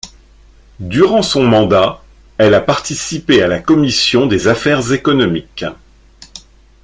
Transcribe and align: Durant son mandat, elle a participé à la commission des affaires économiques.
Durant 0.79 1.21
son 1.21 1.43
mandat, 1.43 2.01
elle 2.39 2.55
a 2.55 2.59
participé 2.59 3.43
à 3.43 3.47
la 3.47 3.59
commission 3.59 4.25
des 4.25 4.47
affaires 4.47 4.93
économiques. 4.93 5.63